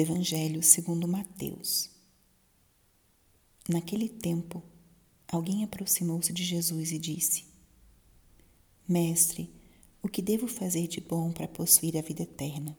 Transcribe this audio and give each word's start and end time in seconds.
do 0.00 0.02
Evangelho 0.02 0.62
segundo 0.62 1.06
Mateus. 1.06 1.90
Naquele 3.68 4.08
tempo, 4.08 4.62
alguém 5.28 5.62
aproximou-se 5.62 6.32
de 6.32 6.42
Jesus 6.42 6.90
e 6.90 6.98
disse: 6.98 7.44
Mestre, 8.88 9.52
o 10.02 10.08
que 10.08 10.22
devo 10.22 10.48
fazer 10.48 10.88
de 10.88 11.02
bom 11.02 11.30
para 11.30 11.46
possuir 11.46 11.98
a 11.98 12.00
vida 12.00 12.22
eterna? 12.22 12.76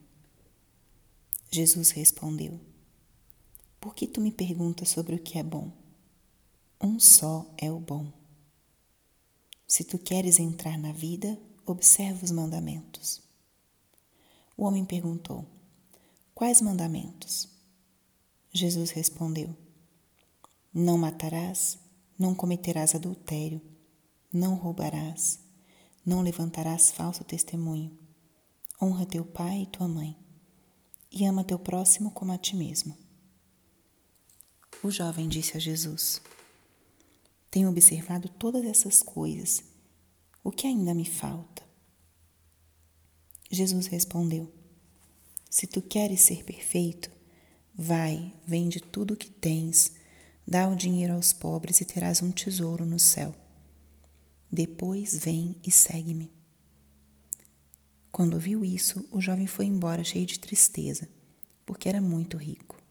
Jesus 1.52 1.92
respondeu: 1.92 2.60
Por 3.80 3.94
que 3.94 4.08
tu 4.08 4.20
me 4.20 4.32
perguntas 4.32 4.90
sobre 4.90 5.14
o 5.14 5.20
que 5.20 5.38
é 5.38 5.44
bom? 5.44 5.72
Um 6.82 7.00
só 7.00 7.54
é 7.56 7.72
o 7.72 7.80
bom. 7.80 8.12
Se 9.68 9.84
tu 9.84 10.00
queres 10.00 10.40
entrar 10.40 10.76
na 10.80 10.92
vida, 10.92 11.40
observa 11.68 12.26
os 12.26 12.32
mandamentos. 12.32 13.22
O 14.58 14.64
homem 14.64 14.84
perguntou: 14.84 15.61
Quais 16.42 16.60
mandamentos? 16.60 17.48
Jesus 18.52 18.90
respondeu: 18.90 19.56
Não 20.74 20.98
matarás, 20.98 21.78
não 22.18 22.34
cometerás 22.34 22.96
adultério, 22.96 23.62
não 24.34 24.56
roubarás, 24.56 25.40
não 26.04 26.24
levantarás 26.24 26.90
falso 26.90 27.24
testemunho. 27.24 27.96
Honra 28.82 29.06
teu 29.06 29.24
pai 29.24 29.62
e 29.62 29.66
tua 29.68 29.88
mãe, 29.88 30.18
e 31.12 31.26
ama 31.26 31.44
teu 31.44 31.60
próximo 31.60 32.10
como 32.10 32.32
a 32.32 32.40
ti 32.40 32.56
mesmo. 32.56 32.98
O 34.84 34.90
jovem 34.90 35.30
disse 35.30 35.56
a 35.56 35.60
Jesus: 35.60 36.24
Tenho 37.52 37.70
observado 37.70 38.28
todas 38.28 38.66
essas 38.66 39.04
coisas. 39.04 39.64
O 40.44 40.52
que 40.52 40.66
ainda 40.66 40.96
me 40.96 41.06
falta? 41.06 41.64
Jesus 43.52 43.86
respondeu: 43.86 44.61
se 45.52 45.68
tu 45.68 45.82
queres 45.82 46.22
ser 46.22 46.46
perfeito, 46.46 47.12
vai, 47.76 48.34
vende 48.48 48.80
tudo 48.80 49.14
o 49.14 49.18
que 49.18 49.30
tens, 49.30 49.92
dá 50.48 50.70
o 50.70 50.78
dinheiro 50.78 51.14
aos 51.14 51.34
pobres 51.34 51.82
e 51.82 51.86
terás 51.86 52.22
um 52.22 52.32
tesouro 52.32 52.86
no 52.86 52.98
céu. 52.98 53.36
Depois 54.50 55.14
vem 55.18 55.58
e 55.62 55.70
segue-me. 55.70 56.32
Quando 58.14 58.36
ouviu 58.36 58.64
isso, 58.64 59.06
o 59.12 59.20
jovem 59.20 59.46
foi 59.46 59.66
embora 59.66 60.06
cheio 60.06 60.26
de 60.26 60.40
tristeza, 60.40 61.10
porque 61.66 61.90
era 61.90 62.00
muito 62.00 62.38
rico. 62.38 62.82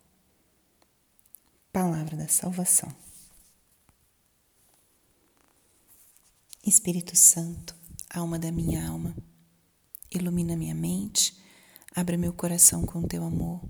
Palavra 1.72 2.14
da 2.14 2.28
Salvação. 2.28 2.94
Espírito 6.62 7.16
Santo, 7.16 7.74
alma 8.10 8.38
da 8.38 8.52
minha 8.52 8.86
alma, 8.86 9.16
ilumina 10.10 10.54
minha 10.56 10.74
mente 10.74 11.40
Abra 11.94 12.16
meu 12.16 12.32
coração 12.32 12.86
com 12.86 13.02
teu 13.02 13.24
amor, 13.24 13.60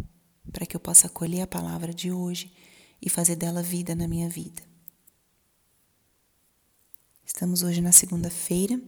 para 0.52 0.66
que 0.66 0.76
eu 0.76 0.80
possa 0.80 1.06
acolher 1.06 1.40
a 1.40 1.46
palavra 1.46 1.92
de 1.92 2.12
hoje 2.12 2.52
e 3.00 3.08
fazer 3.08 3.34
dela 3.34 3.62
vida 3.62 3.94
na 3.94 4.06
minha 4.06 4.28
vida. 4.28 4.62
Estamos 7.24 7.62
hoje 7.62 7.80
na 7.80 7.92
segunda-feira 7.92 8.78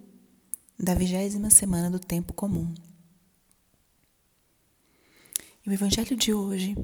da 0.79 0.95
vigésima 0.95 1.49
semana 1.49 1.91
do 1.91 1.99
tempo 1.99 2.35
comum. 2.35 2.75
E 5.65 5.71
o 5.71 5.73
evangelho 5.73 6.15
de 6.15 6.35
hoje 6.35 6.77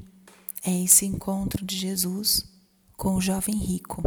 é 0.63 0.83
esse 0.83 1.05
encontro 1.05 1.63
de 1.63 1.77
Jesus 1.77 2.51
com 2.93 3.13
o 3.13 3.21
jovem 3.21 3.55
rico. 3.55 4.01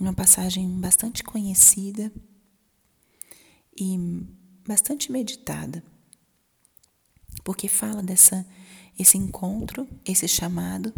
Uma 0.00 0.14
passagem 0.14 0.80
bastante 0.80 1.22
conhecida 1.22 2.10
e 3.76 3.98
bastante 4.66 5.12
meditada 5.12 5.82
porque 7.46 7.68
fala 7.68 8.02
dessa 8.02 8.44
esse 8.98 9.16
encontro, 9.16 9.88
esse 10.04 10.26
chamado 10.26 10.92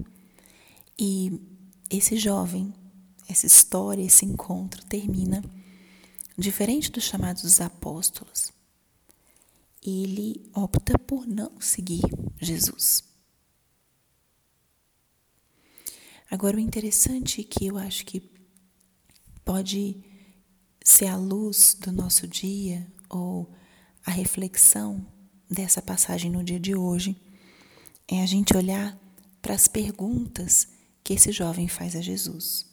e 0.99 1.39
esse 1.91 2.17
jovem, 2.17 2.73
essa 3.29 3.45
história, 3.45 4.03
esse 4.03 4.25
encontro 4.25 4.83
termina 4.87 5.45
diferente 6.39 6.91
dos 6.91 7.05
chamados 7.05 7.43
dos 7.43 7.61
apóstolos. 7.61 8.51
Ele 9.85 10.51
opta 10.55 10.99
por 10.99 11.27
não 11.27 11.61
seguir 11.61 12.01
Jesus. 12.41 13.05
Agora, 16.31 16.57
o 16.57 16.61
interessante 16.61 17.43
é 17.43 17.45
que 17.45 17.67
eu 17.67 17.77
acho 17.77 18.07
que 18.07 18.23
pode 19.45 20.03
ser 20.83 21.09
a 21.09 21.17
luz 21.17 21.77
do 21.79 21.93
nosso 21.93 22.27
dia 22.27 22.91
ou 23.11 23.53
a 24.07 24.11
reflexão 24.11 25.18
dessa 25.51 25.81
passagem 25.81 26.31
no 26.31 26.45
dia 26.45 26.61
de 26.61 26.75
hoje 26.75 27.17
é 28.07 28.23
a 28.23 28.27
gente 28.27 28.57
olhar 28.57 28.99
para 29.41 29.55
as 29.55 29.69
perguntas 29.69 30.69
que 31.03 31.15
esse 31.15 31.33
jovem 31.33 31.69
faz 31.69 31.97
a 31.97 32.01
Jesus. 32.01 32.67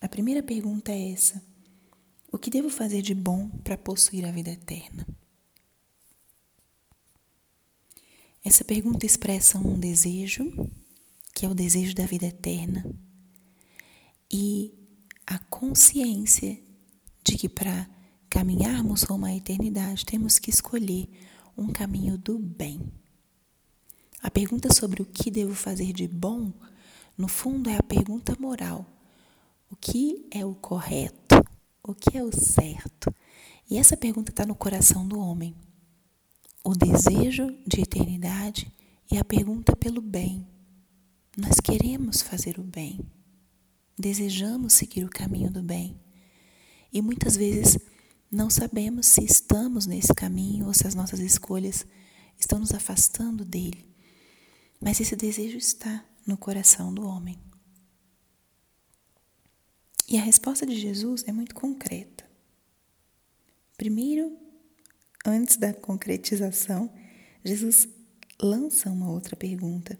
A 0.00 0.08
primeira 0.08 0.42
pergunta 0.42 0.92
é 0.92 1.12
essa: 1.12 1.42
O 2.30 2.38
que 2.38 2.50
devo 2.50 2.70
fazer 2.70 3.02
de 3.02 3.14
bom 3.14 3.48
para 3.62 3.76
possuir 3.76 4.24
a 4.24 4.32
vida 4.32 4.50
eterna? 4.50 5.06
Essa 8.44 8.62
pergunta 8.62 9.06
expressa 9.06 9.58
um 9.58 9.78
desejo, 9.78 10.44
que 11.34 11.46
é 11.46 11.48
o 11.48 11.54
desejo 11.54 11.94
da 11.94 12.04
vida 12.04 12.26
eterna, 12.26 12.84
e 14.30 14.74
a 15.26 15.38
consciência 15.38 16.58
de 17.24 17.38
que 17.38 17.48
para 17.48 17.88
caminharmos 18.34 19.04
rumo 19.04 19.26
à 19.26 19.32
eternidade, 19.32 20.04
temos 20.04 20.40
que 20.40 20.50
escolher 20.50 21.08
um 21.56 21.68
caminho 21.68 22.18
do 22.18 22.36
bem. 22.36 22.80
A 24.20 24.28
pergunta 24.28 24.74
sobre 24.74 25.00
o 25.00 25.06
que 25.06 25.30
devo 25.30 25.54
fazer 25.54 25.92
de 25.92 26.08
bom, 26.08 26.52
no 27.16 27.28
fundo, 27.28 27.70
é 27.70 27.76
a 27.76 27.82
pergunta 27.84 28.36
moral. 28.40 28.84
O 29.70 29.76
que 29.76 30.26
é 30.32 30.44
o 30.44 30.52
correto? 30.52 31.44
O 31.80 31.94
que 31.94 32.18
é 32.18 32.24
o 32.24 32.32
certo? 32.32 33.14
E 33.70 33.78
essa 33.78 33.96
pergunta 33.96 34.32
está 34.32 34.44
no 34.44 34.56
coração 34.56 35.06
do 35.06 35.16
homem. 35.20 35.54
O 36.64 36.74
desejo 36.74 37.56
de 37.64 37.82
eternidade 37.82 38.66
e 39.12 39.16
a 39.16 39.24
pergunta 39.24 39.76
pelo 39.76 40.00
bem. 40.00 40.44
Nós 41.38 41.60
queremos 41.60 42.20
fazer 42.20 42.58
o 42.58 42.64
bem, 42.64 42.98
desejamos 43.96 44.72
seguir 44.72 45.04
o 45.04 45.08
caminho 45.08 45.52
do 45.52 45.62
bem. 45.62 46.00
E 46.92 47.00
muitas 47.00 47.36
vezes 47.36 47.78
não 48.34 48.50
sabemos 48.50 49.06
se 49.06 49.24
estamos 49.24 49.86
nesse 49.86 50.12
caminho 50.12 50.66
ou 50.66 50.74
se 50.74 50.86
as 50.86 50.94
nossas 50.94 51.20
escolhas 51.20 51.86
estão 52.38 52.58
nos 52.58 52.72
afastando 52.72 53.44
dele. 53.44 53.88
Mas 54.80 55.00
esse 55.00 55.14
desejo 55.16 55.56
está 55.56 56.04
no 56.26 56.36
coração 56.36 56.92
do 56.92 57.06
homem. 57.06 57.38
E 60.08 60.18
a 60.18 60.22
resposta 60.22 60.66
de 60.66 60.78
Jesus 60.78 61.24
é 61.26 61.32
muito 61.32 61.54
concreta. 61.54 62.28
Primeiro, 63.76 64.36
antes 65.24 65.56
da 65.56 65.72
concretização, 65.72 66.92
Jesus 67.44 67.88
lança 68.40 68.90
uma 68.90 69.10
outra 69.10 69.36
pergunta. 69.36 69.98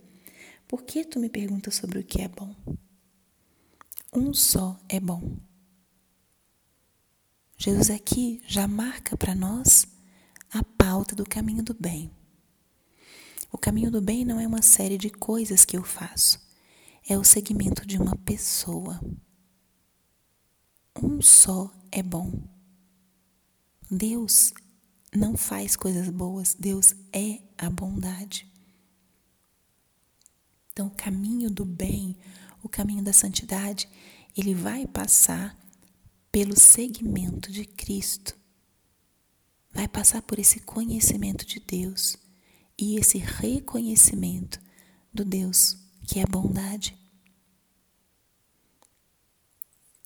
Por 0.69 0.83
que 0.83 1.05
tu 1.05 1.19
me 1.19 1.29
perguntas 1.29 1.75
sobre 1.75 1.99
o 1.99 2.05
que 2.05 2.21
é 2.21 2.29
bom? 2.29 2.55
Um 4.13 4.33
só 4.35 4.79
é 4.89 5.01
bom. 5.01 5.39
Jesus 7.57 7.91
aqui 7.91 8.43
já 8.47 8.67
marca 8.67 9.17
para 9.17 9.35
nós 9.35 9.87
a 10.51 10.63
pauta 10.63 11.15
do 11.15 11.25
caminho 11.25 11.63
do 11.63 11.75
bem. 11.75 12.11
O 13.51 13.59
caminho 13.59 13.91
do 13.91 14.01
bem 14.01 14.25
não 14.25 14.41
é 14.41 14.47
uma 14.47 14.63
série 14.63 14.99
de 14.99 15.11
coisas 15.11 15.65
que 15.65 15.77
eu 15.77 15.85
faço, 15.85 16.41
é 17.09 17.17
o 17.17 17.25
segmento 17.25 17.87
de 17.87 17.97
uma 17.99 18.17
pessoa. 18.17 19.01
Um 21.01 21.23
só 21.23 21.73
é 21.91 22.03
bom. 22.03 22.33
Deus 23.91 24.53
não 25.15 25.37
faz 25.37 25.77
coisas 25.77 26.09
boas, 26.09 26.55
Deus 26.55 26.95
é 27.13 27.41
a 27.57 27.71
bondade. 27.71 28.51
Então, 30.73 30.89
o 30.89 30.97
caminho 30.97 31.49
do 31.49 31.65
bem, 31.65 32.17
o 32.63 32.69
caminho 32.69 33.05
da 33.05 33.13
santidade, 33.13 33.89
ele 34.37 34.55
vai 34.55 34.87
passar 34.87 35.57
pelo 36.35 36.59
seguimento 36.59 37.53
de 37.53 37.65
Cristo. 37.65 38.37
Vai 39.71 39.87
passar 39.87 40.21
por 40.21 40.37
esse 40.37 40.59
conhecimento 40.59 41.47
de 41.47 41.61
Deus 41.61 42.17
e 42.77 42.97
esse 42.97 43.19
reconhecimento 43.19 44.61
do 45.13 45.25
Deus 45.25 45.77
que 46.05 46.19
é 46.19 46.27
bondade. 46.27 46.99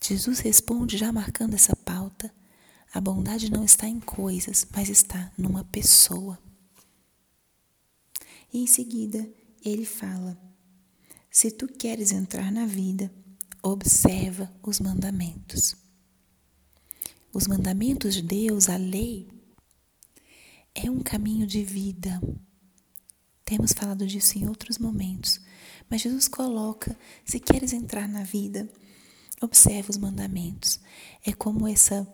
Jesus 0.05 0.41
responde 0.41 0.99
já 0.99 1.11
marcando 1.11 1.55
essa 1.55 1.75
pauta. 1.75 2.31
A 2.93 3.01
bondade 3.01 3.51
não 3.51 3.65
está 3.65 3.89
em 3.89 3.99
coisas, 3.99 4.67
mas 4.71 4.91
está 4.91 5.33
numa 5.39 5.65
pessoa. 5.65 6.39
E 8.53 8.59
em 8.59 8.67
seguida, 8.67 9.27
ele 9.65 9.87
fala: 9.87 10.39
Se 11.31 11.51
tu 11.51 11.67
queres 11.67 12.13
entrar 12.13 12.53
na 12.53 12.67
vida, 12.67 13.11
observa 13.63 14.55
os 14.63 14.79
mandamentos. 14.79 15.88
Os 17.39 17.47
mandamentos 17.47 18.17
de 18.17 18.23
Deus, 18.23 18.69
a 18.69 18.77
lei, 18.77 19.29
é 20.75 20.91
um 20.91 20.99
caminho 20.99 21.47
de 21.47 21.63
vida, 21.63 22.21
Temos 23.45 23.73
falado 23.73 24.05
disso 24.09 24.37
em 24.37 24.49
outros 24.49 24.77
momentos, 24.77 25.41
mas 25.89 26.03
Jesus 26.03 26.27
coloca: 26.27 26.99
se 27.25 27.39
queres 27.39 27.73
entrar 27.73 28.09
na 28.09 28.25
vida, 28.25 28.69
observe 29.41 29.89
os 29.89 29.97
mandamentos. 29.97 30.81
É 31.25 31.33
como 31.33 31.69
essa 31.69 32.07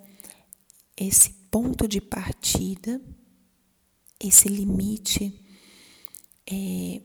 esse 0.95 1.31
ponto 1.51 1.89
de 1.89 2.03
partida, 2.03 3.01
esse 4.21 4.47
limite 4.47 5.43
é, 6.47 7.01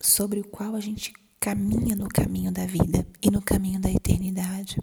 sobre 0.00 0.38
o 0.38 0.44
qual 0.46 0.76
a 0.76 0.80
gente 0.80 1.12
caminha 1.40 1.96
no 1.96 2.08
caminho 2.08 2.52
da 2.52 2.66
vida 2.66 3.04
e 3.20 3.32
no 3.32 3.42
caminho 3.42 3.80
da 3.80 3.90
eternidade. 3.90 4.78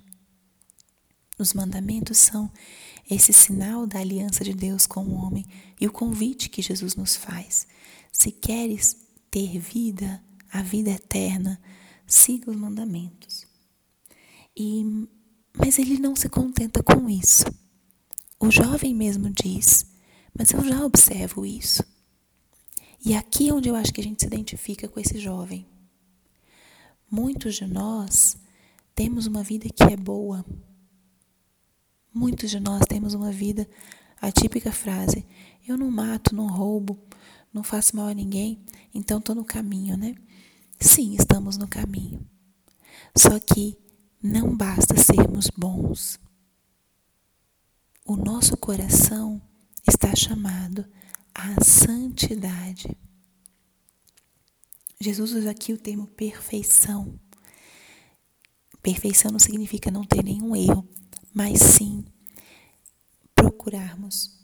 Os 1.38 1.54
mandamentos 1.54 2.18
são 2.18 2.52
esse 3.10 3.34
sinal 3.34 3.86
da 3.86 4.00
aliança 4.00 4.44
de 4.44 4.54
Deus 4.54 4.88
com 4.88 5.04
o 5.04 5.16
homem 5.16 5.46
e 5.80 5.86
o 5.86 5.92
convite 5.92 6.50
que 6.50 6.62
Jesus 6.62 6.96
nos 6.96 7.16
faz. 7.16 7.68
Se 8.12 8.32
queres 8.32 8.98
ter 9.30 9.60
vida, 9.60 10.24
a 10.52 10.62
vida 10.62 10.92
eterna, 10.92 11.62
siga 12.08 12.50
os 12.50 12.58
mandamentos. 12.58 13.46
E, 14.56 15.08
mas 15.58 15.78
ele 15.78 16.00
não 16.00 16.16
se 16.16 16.30
contenta 16.30 16.82
com 16.82 17.10
isso. 17.10 17.44
O 18.40 18.50
jovem 18.50 18.96
mesmo 18.96 19.30
diz: 19.30 19.86
Mas 20.38 20.52
eu 20.52 20.64
já 20.64 20.86
observo 20.86 21.46
isso. 21.46 21.84
E 23.06 23.14
aqui 23.14 23.50
é 23.50 23.54
onde 23.54 23.70
eu 23.70 23.76
acho 23.76 23.94
que 23.94 24.02
a 24.02 24.04
gente 24.04 24.22
se 24.22 24.28
identifica 24.28 24.88
com 24.88 25.00
esse 25.00 25.20
jovem. 25.20 25.68
Muitos 27.12 27.56
de 27.56 27.68
nós 27.68 28.38
temos 28.96 29.28
uma 29.28 29.44
vida 29.44 29.70
que 29.70 29.84
é 29.84 29.98
boa. 29.98 30.46
Muitos 32.18 32.50
de 32.50 32.62
nós 32.62 32.86
temos 32.88 33.14
uma 33.14 33.30
vida, 33.30 33.68
a 34.22 34.32
típica 34.32 34.72
frase: 34.72 35.28
eu 35.68 35.76
não 35.76 35.92
mato, 35.92 36.34
não 36.34 36.48
roubo, 36.48 36.98
não 37.54 37.62
faço 37.62 37.94
mal 37.94 38.08
a 38.08 38.14
ninguém, 38.14 38.64
então 38.94 39.18
estou 39.18 39.36
no 39.36 39.44
caminho, 39.44 39.98
né? 39.98 40.16
Sim, 40.80 41.14
estamos 41.14 41.58
no 41.58 41.68
caminho. 41.68 42.26
Só 43.18 43.38
que 43.38 43.78
não 44.24 44.56
basta 44.56 44.96
sermos 44.96 45.50
bons. 45.58 46.18
O 48.06 48.16
nosso 48.16 48.56
coração 48.56 49.42
está 49.86 50.16
chamado 50.16 50.86
à 51.34 51.62
santidade. 51.62 52.98
Jesus 55.02 55.34
usa 55.34 55.52
aqui 55.52 55.74
o 55.74 55.78
termo 55.78 56.08
perfeição. 56.08 57.20
Perfeição 58.82 59.32
não 59.32 59.40
significa 59.40 59.92
não 59.92 60.06
ter 60.06 60.24
nenhum 60.24 60.56
erro, 60.56 60.88
mas 61.36 61.60
sim 61.60 62.06
procurarmos 63.36 64.40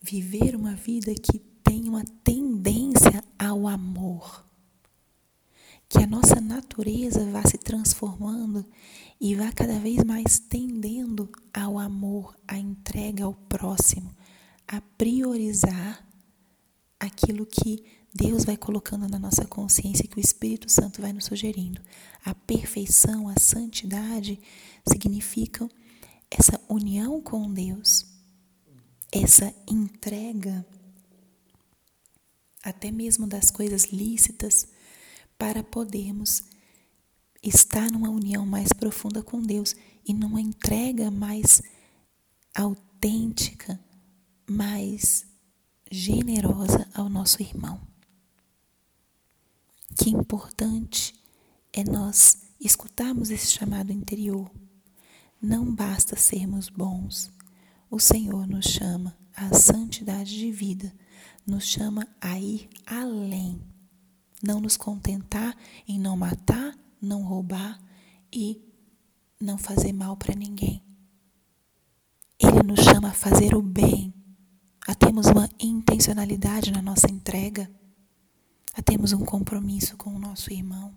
viver 0.00 0.56
uma 0.56 0.74
vida 0.74 1.14
que 1.14 1.38
tenha 1.62 1.90
uma 1.90 2.04
tendência 2.24 3.22
ao 3.38 3.68
amor. 3.68 4.46
Que 5.86 5.98
a 5.98 6.06
nossa 6.06 6.40
natureza 6.40 7.30
vá 7.30 7.42
se 7.42 7.58
transformando 7.58 8.64
e 9.20 9.34
vá 9.34 9.52
cada 9.52 9.78
vez 9.78 10.02
mais 10.02 10.38
tendendo 10.38 11.30
ao 11.52 11.78
amor, 11.78 12.34
à 12.48 12.56
entrega 12.56 13.24
ao 13.24 13.34
próximo, 13.34 14.16
a 14.66 14.80
priorizar 14.80 16.08
aquilo 16.98 17.44
que 17.44 17.84
Deus 18.12 18.44
vai 18.44 18.56
colocando 18.56 19.08
na 19.08 19.18
nossa 19.18 19.46
consciência, 19.46 20.06
que 20.06 20.18
o 20.18 20.20
Espírito 20.20 20.68
Santo 20.70 21.00
vai 21.00 21.12
nos 21.12 21.26
sugerindo. 21.26 21.80
A 22.24 22.34
perfeição, 22.34 23.28
a 23.28 23.38
santidade 23.38 24.40
significam 24.86 25.70
essa 26.30 26.60
união 26.68 27.20
com 27.20 27.52
Deus, 27.52 28.04
essa 29.12 29.54
entrega, 29.68 30.66
até 32.62 32.90
mesmo 32.90 33.26
das 33.26 33.50
coisas 33.50 33.84
lícitas, 33.86 34.66
para 35.38 35.62
podermos 35.62 36.42
estar 37.42 37.90
numa 37.90 38.10
união 38.10 38.44
mais 38.44 38.72
profunda 38.72 39.22
com 39.22 39.40
Deus 39.40 39.74
e 40.06 40.12
numa 40.12 40.40
entrega 40.40 41.10
mais 41.10 41.62
autêntica, 42.54 43.80
mais 44.48 45.26
generosa 45.90 46.88
ao 46.92 47.08
nosso 47.08 47.40
irmão. 47.42 47.89
Que 49.96 50.10
importante 50.10 51.14
é 51.72 51.84
nós 51.84 52.38
escutarmos 52.60 53.30
esse 53.30 53.46
chamado 53.48 53.92
interior. 53.92 54.50
Não 55.40 55.74
basta 55.74 56.16
sermos 56.16 56.68
bons. 56.68 57.32
O 57.90 57.98
Senhor 57.98 58.46
nos 58.46 58.66
chama 58.66 59.16
à 59.34 59.54
santidade 59.54 60.36
de 60.36 60.52
vida, 60.52 60.94
nos 61.46 61.64
chama 61.64 62.06
a 62.20 62.38
ir 62.38 62.68
além. 62.86 63.60
Não 64.42 64.60
nos 64.60 64.76
contentar 64.76 65.56
em 65.88 65.98
não 65.98 66.16
matar, 66.16 66.76
não 67.00 67.22
roubar 67.22 67.80
e 68.32 68.62
não 69.40 69.58
fazer 69.58 69.92
mal 69.92 70.16
para 70.16 70.34
ninguém. 70.34 70.82
Ele 72.38 72.62
nos 72.62 72.80
chama 72.80 73.08
a 73.08 73.14
fazer 73.14 73.54
o 73.54 73.62
bem, 73.62 74.14
a 74.86 74.94
termos 74.94 75.26
uma 75.26 75.48
intencionalidade 75.58 76.70
na 76.70 76.80
nossa 76.80 77.10
entrega, 77.10 77.70
a 78.74 78.82
termos 78.82 79.12
um 79.12 79.24
compromisso 79.24 79.96
com 79.96 80.10
o 80.10 80.18
nosso 80.18 80.52
irmão. 80.52 80.94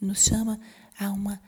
Nos 0.00 0.24
chama 0.24 0.60
a 0.98 1.10
uma 1.10 1.40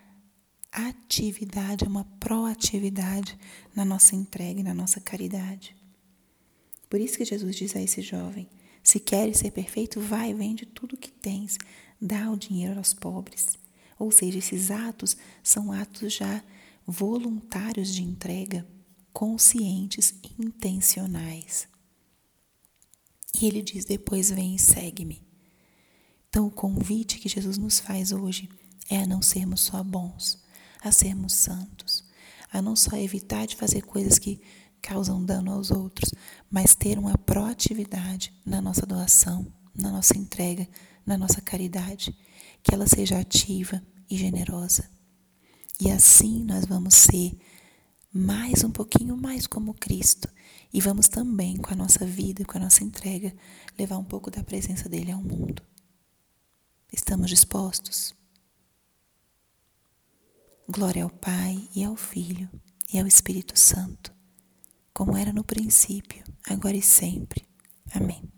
atividade, 0.71 1.85
a 1.85 1.89
uma 1.89 2.05
proatividade 2.19 3.39
na 3.75 3.85
nossa 3.85 4.15
entrega 4.15 4.61
e 4.61 4.65
na 4.65 4.75
nossa 4.75 5.01
caridade. 5.01 5.77
Por 6.89 7.01
isso 7.01 7.17
que 7.19 7.25
Jesus 7.25 7.57
diz 7.57 7.75
a 7.75 7.81
esse 7.81 8.03
jovem: 8.03 8.49
se 8.83 9.01
queres 9.01 9.39
ser 9.39 9.51
perfeito, 9.51 10.01
vai, 10.01 10.35
vende 10.35 10.67
tudo 10.67 10.95
o 10.95 10.99
que 10.99 11.11
tens, 11.11 11.57
dá 12.01 12.31
o 12.31 12.37
dinheiro 12.37 12.79
aos 12.79 12.93
pobres. 12.93 13.59
Ou 13.99 14.11
seja, 14.11 14.39
esses 14.39 14.71
atos 14.71 15.17
são 15.43 15.73
atos 15.73 16.13
já 16.13 16.43
voluntários 16.87 17.95
de 17.95 18.03
entrega, 18.03 18.67
conscientes 19.13 20.15
e 20.23 20.43
intencionais. 20.43 21.69
E 23.43 23.47
ele 23.47 23.61
diz: 23.61 23.85
depois 23.85 24.31
vem 24.31 24.55
e 24.55 24.59
segue-me. 24.59 25.21
Então, 26.29 26.47
o 26.47 26.51
convite 26.51 27.19
que 27.19 27.29
Jesus 27.29 27.59
nos 27.59 27.81
faz 27.81 28.13
hoje 28.13 28.49
é 28.89 28.99
a 28.99 29.07
não 29.07 29.21
sermos 29.21 29.63
só 29.63 29.83
bons, 29.83 30.39
a 30.81 30.93
sermos 30.93 31.35
santos, 31.35 32.05
a 32.53 32.63
não 32.63 32.77
só 32.77 32.97
evitar 32.97 33.47
de 33.47 33.57
fazer 33.57 33.83
coisas 33.83 34.17
que 34.17 34.41
causam 34.81 35.25
dano 35.25 35.51
aos 35.51 35.73
outros, 35.73 36.13
mas 36.49 36.77
ter 36.77 36.99
uma 37.01 37.19
proatividade 37.19 38.33
na 38.47 38.61
nossa 38.61 38.87
doação, 38.87 39.53
na 39.75 39.91
nossa 39.91 40.17
entrega, 40.17 40.69
na 41.05 41.19
nossa 41.19 41.41
caridade, 41.41 42.17
que 42.63 42.73
ela 42.73 42.87
seja 42.87 43.19
ativa 43.19 43.83
e 44.09 44.17
generosa. 44.17 44.89
E 45.81 45.91
assim 45.91 46.45
nós 46.45 46.65
vamos 46.65 46.95
ser 46.95 47.37
mais 48.13 48.63
um 48.63 48.71
pouquinho 48.71 49.17
mais 49.17 49.47
como 49.47 49.73
Cristo 49.73 50.29
e 50.73 50.81
vamos 50.81 51.09
também 51.09 51.57
com 51.57 51.73
a 51.73 51.77
nossa 51.77 52.05
vida, 52.05 52.45
com 52.45 52.59
a 52.59 52.61
nossa 52.61 52.85
entrega, 52.85 53.35
levar 53.79 53.97
um 53.97 54.05
pouco 54.05 54.31
da 54.31 54.45
presença 54.45 54.89
dele 54.89 55.11
ao 55.11 55.23
mundo. 55.23 55.63
Estamos 56.93 57.31
dispostos? 57.31 58.15
Glória 60.69 61.05
ao 61.05 61.11
Pai 61.11 61.69
e 61.75 61.83
ao 61.83 61.97
Filho 61.97 62.51
e 62.93 62.99
ao 62.99 63.07
Espírito 63.07 63.59
Santo, 63.59 64.15
como 64.93 65.17
era 65.17 65.33
no 65.33 65.43
princípio, 65.43 66.23
agora 66.47 66.77
e 66.77 66.83
sempre. 66.83 67.47
Amém. 67.95 68.32